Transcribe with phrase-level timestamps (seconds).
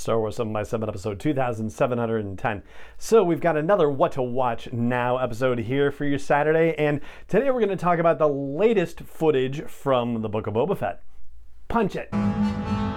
[0.00, 2.62] Star Wars 7 by 7 episode 2710.
[2.96, 7.50] So we've got another What to Watch Now episode here for your Saturday, and today
[7.50, 11.02] we're going to talk about the latest footage from the Book of Boba Fett.
[11.68, 12.89] Punch it!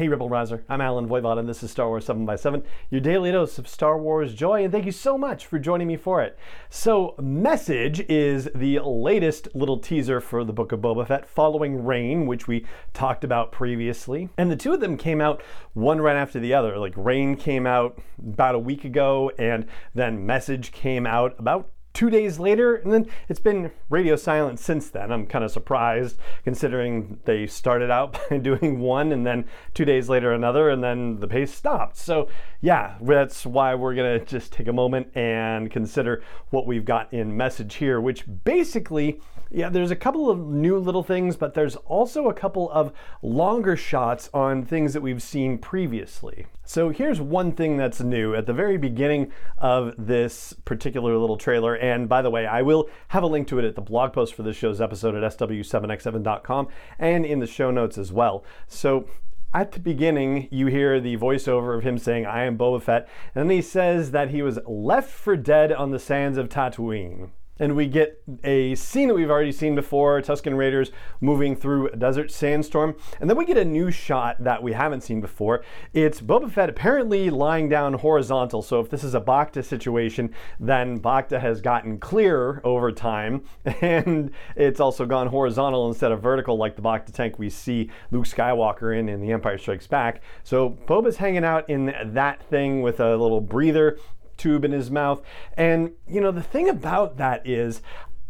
[0.00, 3.02] Hey Rebel Riser, I'm Allen Voivod and this is Star Wars 7 by 7 your
[3.02, 6.22] daily dose of Star Wars joy, and thank you so much for joining me for
[6.22, 6.38] it.
[6.70, 12.26] So, Message is the latest little teaser for the Book of Boba Fett following Reign,
[12.26, 14.30] which we talked about previously.
[14.38, 15.42] And the two of them came out
[15.74, 16.78] one right after the other.
[16.78, 22.10] Like, Reign came out about a week ago, and then Message came out about two
[22.10, 25.10] days later, and then it's been radio silent since then.
[25.12, 29.44] I'm kind of surprised considering they started out by doing one and then
[29.74, 31.96] two days later another, and then the pace stopped.
[31.96, 32.28] So,
[32.60, 37.36] yeah, that's why we're gonna just take a moment and consider what we've got in
[37.36, 39.20] message here, which basically
[39.52, 43.76] yeah, there's a couple of new little things, but there's also a couple of longer
[43.76, 46.46] shots on things that we've seen previously.
[46.64, 51.74] So here's one thing that's new at the very beginning of this particular little trailer.
[51.74, 54.34] And by the way, I will have a link to it at the blog post
[54.34, 56.68] for this show's episode at sw7x7.com
[57.00, 58.44] and in the show notes as well.
[58.68, 59.08] So
[59.52, 63.48] at the beginning, you hear the voiceover of him saying, I am Boba Fett, and
[63.48, 67.30] then he says that he was left for dead on the sands of Tatooine
[67.60, 71.96] and we get a scene that we've already seen before Tusken Raiders moving through a
[71.96, 72.96] desert sandstorm.
[73.20, 75.62] And then we get a new shot that we haven't seen before.
[75.92, 78.62] It's Boba Fett apparently lying down horizontal.
[78.62, 83.44] So if this is a Bacta situation, then Bacta has gotten clearer over time.
[83.82, 88.24] And it's also gone horizontal instead of vertical like the Bacta tank we see Luke
[88.24, 90.22] Skywalker in in The Empire Strikes Back.
[90.42, 93.98] So Boba's hanging out in that thing with a little breather
[94.40, 95.22] tube in his mouth.
[95.56, 97.82] And, you know, the thing about that is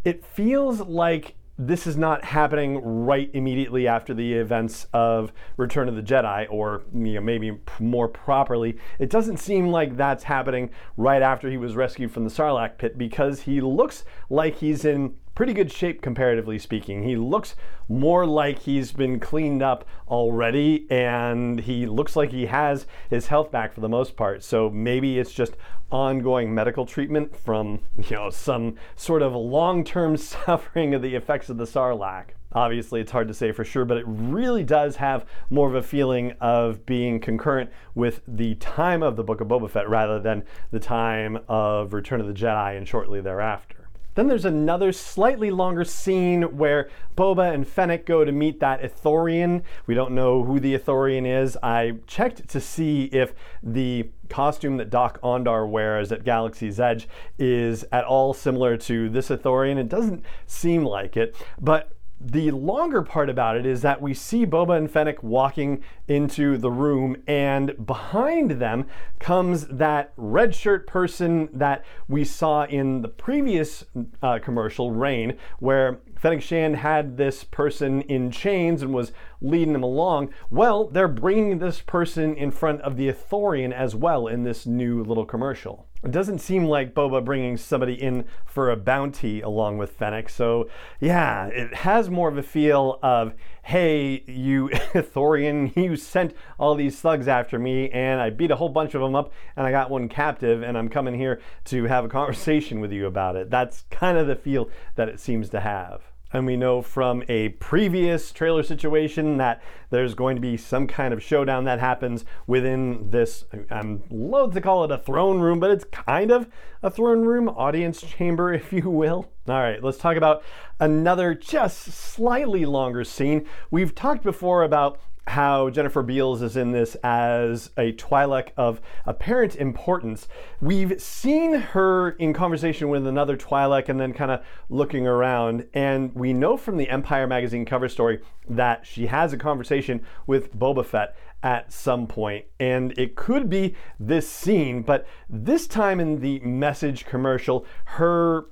[0.03, 5.95] it feels like this is not happening right immediately after the events of Return of
[5.95, 11.21] the Jedi, or you know, maybe more properly, it doesn't seem like that's happening right
[11.21, 15.53] after he was rescued from the Sarlacc pit because he looks like he's in pretty
[15.53, 17.03] good shape comparatively speaking.
[17.03, 17.55] He looks
[17.87, 23.51] more like he's been cleaned up already and he looks like he has his health
[23.51, 24.43] back for the most part.
[24.43, 25.55] So maybe it's just
[25.91, 31.57] ongoing medical treatment from, you know, some sort of long-term suffering of the effects of
[31.57, 32.29] the Sarlacc.
[32.53, 35.81] Obviously, it's hard to say for sure, but it really does have more of a
[35.81, 40.43] feeling of being concurrent with the time of the Book of Boba Fett rather than
[40.69, 43.80] the time of Return of the Jedi and shortly thereafter.
[44.15, 49.63] Then there's another slightly longer scene where Boba and Fennec go to meet that Ithorian.
[49.87, 51.57] We don't know who the Ithorian is.
[51.63, 53.33] I checked to see if
[53.63, 57.07] the costume that Dok-Ondar wears at Galaxy's Edge
[57.37, 59.77] is at all similar to this Ithorian.
[59.77, 61.91] It doesn't seem like it, but
[62.23, 66.71] the longer part about it is that we see Boba and Fennec walking into the
[66.71, 68.85] room, and behind them
[69.19, 73.85] comes that red shirt person that we saw in the previous
[74.21, 79.11] uh, commercial, Reign, where Fennec Shand had this person in chains and was
[79.41, 80.29] leading them along.
[80.51, 85.03] Well, they're bringing this person in front of the Ithorian as well in this new
[85.03, 85.87] little commercial.
[86.03, 90.29] It doesn't seem like Boba bringing somebody in for a bounty along with Fennec.
[90.29, 93.33] So, yeah, it has more of a feel of,
[93.63, 98.69] hey, you Thorian, you sent all these thugs after me, and I beat a whole
[98.69, 102.05] bunch of them up, and I got one captive, and I'm coming here to have
[102.05, 103.49] a conversation with you about it.
[103.49, 106.01] That's kind of the feel that it seems to have.
[106.33, 111.13] And we know from a previous trailer situation that there's going to be some kind
[111.13, 113.45] of showdown that happens within this.
[113.69, 116.47] I'm loath to call it a throne room, but it's kind of
[116.81, 119.29] a throne room, audience chamber, if you will.
[119.47, 120.43] All right, let's talk about
[120.79, 123.45] another just slightly longer scene.
[123.69, 129.55] We've talked before about how Jennifer Beals is in this as a Twi'lek of apparent
[129.55, 130.27] importance.
[130.59, 136.13] We've seen her in conversation with another Twi'lek and then kind of looking around, and
[136.15, 138.19] we know from the Empire magazine cover story
[138.49, 143.75] that she has a conversation with Boba Fett at some point, and it could be
[143.99, 148.45] this scene, but this time in the message commercial, her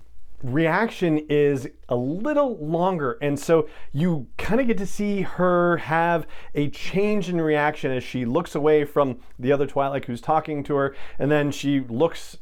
[0.43, 3.17] reaction is a little longer.
[3.21, 8.03] And so you kind of get to see her have a change in reaction as
[8.03, 10.95] she looks away from the other Twi'lek who's talking to her.
[11.17, 12.37] And then she looks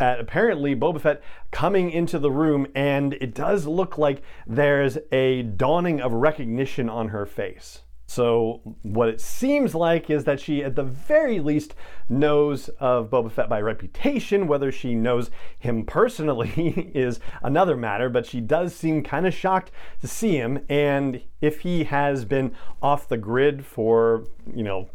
[0.00, 5.42] at apparently Boba Fett coming into the room, and it does look like there's a
[5.42, 7.82] dawning of recognition on her face.
[8.14, 11.74] So, what it seems like is that she, at the very least,
[12.10, 14.46] knows of Boba Fett by reputation.
[14.46, 19.70] Whether she knows him personally is another matter, but she does seem kind of shocked
[20.02, 20.60] to see him.
[20.68, 24.90] And if he has been off the grid for, you know,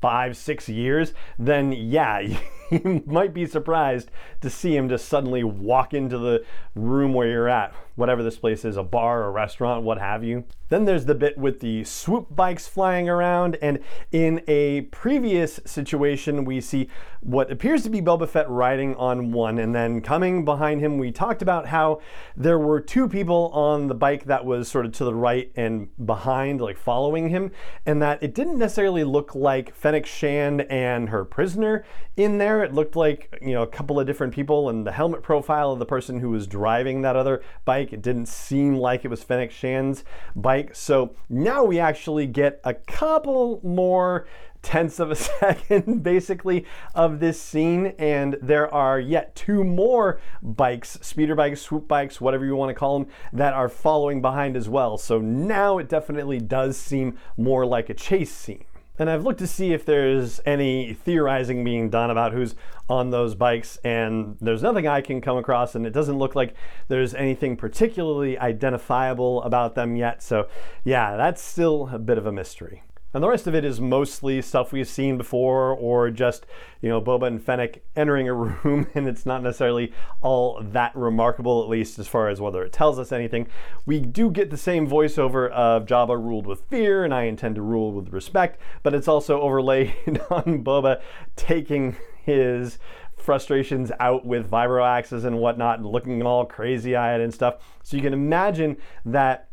[0.00, 2.22] five, six years, then yeah,
[2.70, 6.44] you might be surprised to see him just suddenly walk into the
[6.74, 10.44] room where you're at, whatever this place is, a bar, a restaurant, what have you.
[10.70, 13.80] Then there's the bit with the swoop bikes flying around, and
[14.10, 16.88] in a previous situation, we see
[17.20, 21.12] what appears to be Boba Fett riding on one, and then coming behind him, we
[21.12, 22.00] talked about how
[22.36, 25.88] there were two people on the bike that was sort of to the right and
[26.06, 27.50] behind, like following him,
[27.84, 31.84] and that it didn't necessarily look like Fennec Shand and her prisoner
[32.16, 32.53] in there.
[32.62, 35.78] It looked like, you know, a couple of different people, and the helmet profile of
[35.78, 39.50] the person who was driving that other bike, it didn't seem like it was Fennec
[39.50, 40.04] Shand's
[40.34, 40.74] bike bike.
[40.74, 44.26] So now we actually get a couple more
[44.62, 46.64] tenths of a second basically
[46.94, 52.46] of this scene and there are yet two more bikes speeder bikes swoop bikes whatever
[52.46, 56.38] you want to call them that are following behind as well so now it definitely
[56.38, 58.64] does seem more like a chase scene
[58.98, 62.54] and I've looked to see if there's any theorizing being done about who's
[62.88, 66.54] on those bikes, and there's nothing I can come across, and it doesn't look like
[66.88, 70.22] there's anything particularly identifiable about them yet.
[70.22, 70.48] So,
[70.84, 72.82] yeah, that's still a bit of a mystery.
[73.14, 76.46] And the rest of it is mostly stuff we've seen before, or just,
[76.82, 81.62] you know, Boba and Fennec entering a room, and it's not necessarily all that remarkable,
[81.62, 83.46] at least as far as whether it tells us anything.
[83.86, 87.62] We do get the same voiceover of Jabba ruled with fear, and I intend to
[87.62, 89.94] rule with respect, but it's also overlaid
[90.30, 91.00] on Boba
[91.36, 92.78] taking his
[93.16, 97.56] frustrations out with vibro axes and whatnot and looking all crazy eyed and stuff.
[97.82, 99.48] So you can imagine that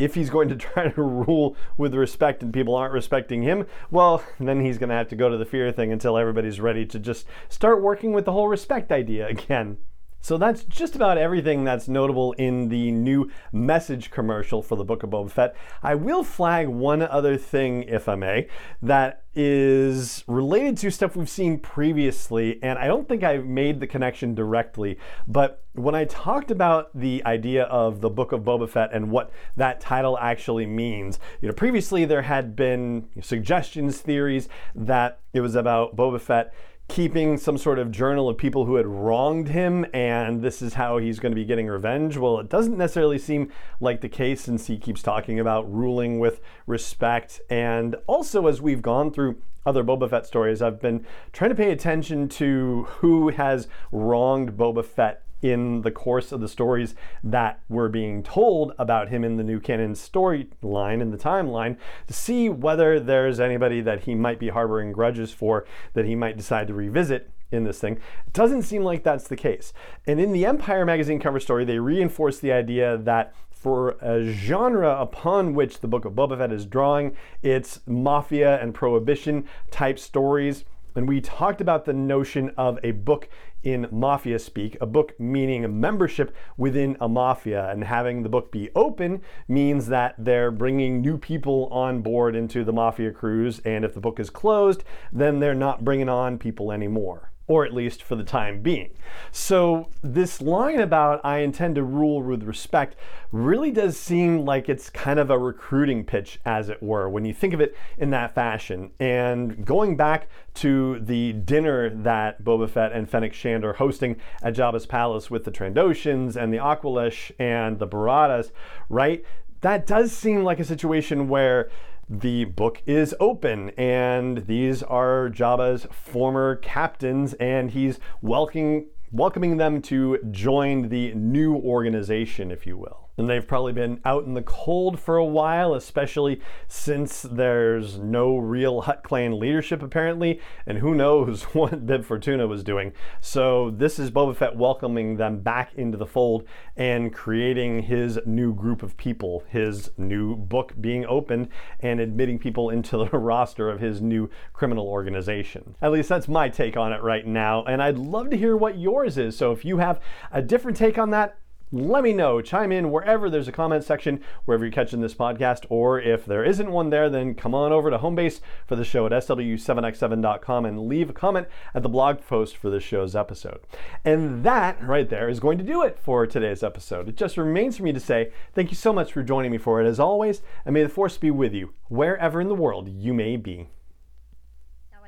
[0.00, 4.24] if he's going to try to rule with respect and people aren't respecting him, well,
[4.38, 6.98] then he's going to have to go to the fear thing until everybody's ready to
[6.98, 9.78] just start working with the whole respect idea again.
[10.20, 15.02] So that's just about everything that's notable in the new message commercial for the Book
[15.02, 15.56] of Boba Fett.
[15.82, 18.48] I will flag one other thing, if I may,
[18.82, 23.86] that is related to stuff we've seen previously, and I don't think I made the
[23.86, 28.90] connection directly, but when I talked about the idea of the Book of Boba Fett
[28.92, 35.20] and what that title actually means, you know, previously there had been suggestions, theories that
[35.32, 36.52] it was about Boba Fett
[36.90, 40.98] keeping some sort of journal of people who had wronged him and this is how
[40.98, 42.16] he's going to be getting revenge.
[42.16, 46.40] Well, it doesn't necessarily seem like the case since he keeps talking about ruling with
[46.66, 47.40] respect.
[47.48, 51.70] And also, as we've gone through other Boba Fett stories, I've been trying to pay
[51.70, 56.94] attention to who has wronged Boba Fett in the course of the stories
[57.24, 61.76] that were being told about him in the new canon storyline in the timeline
[62.06, 65.64] to see whether there's anybody that he might be harboring grudges for
[65.94, 67.94] that he might decide to revisit in this thing.
[68.26, 69.72] It doesn't seem like that's the case.
[70.06, 74.98] And in the Empire magazine cover story, they reinforce the idea that for a genre
[74.98, 80.64] upon which the Book of Boba Fett is drawing, it's mafia and prohibition type stories.
[80.94, 83.28] And we talked about the notion of a book
[83.62, 87.70] in mafia speak, a book meaning a membership within a mafia.
[87.70, 92.64] And having the book be open means that they're bringing new people on board into
[92.64, 93.60] the mafia crews.
[93.64, 97.74] And if the book is closed, then they're not bringing on people anymore or at
[97.74, 98.88] least for the time being.
[99.32, 102.94] So, this line about I intend to rule with respect
[103.32, 107.34] really does seem like it's kind of a recruiting pitch, as it were, when you
[107.34, 108.92] think of it in that fashion.
[109.00, 114.54] And going back to the dinner that Boba Fett and Fennec Shand are hosting at
[114.54, 118.52] Jabba's palace with the Trandoshans and the Aqualish and the Baradas,
[118.88, 119.24] right?
[119.62, 121.68] That does seem like a situation where
[122.10, 129.80] the book is open, and these are Jabba's former captains, and he's welcoming welcoming them
[129.82, 134.42] to join the new organization, if you will and they've probably been out in the
[134.42, 140.94] cold for a while, especially since there's no real Hutt clan leadership apparently, and who
[140.94, 142.92] knows what Bib Fortuna was doing.
[143.20, 148.54] So this is Boba Fett welcoming them back into the fold and creating his new
[148.54, 151.48] group of people, his new book being opened
[151.80, 155.76] and admitting people into the roster of his new criminal organization.
[155.82, 158.78] At least that's my take on it right now, and I'd love to hear what
[158.78, 159.36] yours is.
[159.36, 160.00] So if you have
[160.32, 161.36] a different take on that,
[161.72, 162.40] let me know.
[162.40, 166.44] Chime in wherever there's a comment section, wherever you're catching this podcast, or if there
[166.44, 170.88] isn't one there, then come on over to Homebase for the show at sw7x7.com and
[170.88, 173.60] leave a comment at the blog post for this show's episode.
[174.04, 177.08] And that right there is going to do it for today's episode.
[177.08, 179.80] It just remains for me to say thank you so much for joining me for
[179.80, 183.14] it as always, and may the force be with you wherever in the world you
[183.14, 183.68] may be.